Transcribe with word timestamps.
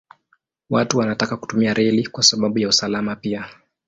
Watu 0.69 0.97
wanataka 0.97 1.37
kutumia 1.37 1.73
reli 1.73 2.07
kwa 2.07 2.23
sababu 2.23 2.59
ya 2.59 2.67
usalama 2.67 3.15
pia. 3.15 3.45